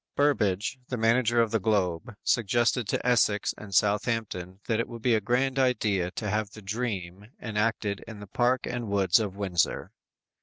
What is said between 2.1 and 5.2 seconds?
suggested to Essex and Southampton that it would be